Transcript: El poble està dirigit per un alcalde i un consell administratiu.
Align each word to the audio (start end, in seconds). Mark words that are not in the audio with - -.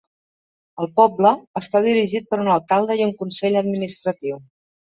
El 0.85 0.89
poble 0.99 1.33
està 1.61 1.83
dirigit 1.87 2.27
per 2.33 2.41
un 2.47 2.49
alcalde 2.57 2.99
i 3.03 3.07
un 3.11 3.15
consell 3.23 3.63
administratiu. 3.63 4.43